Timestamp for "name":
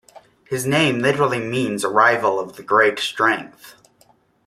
0.65-0.97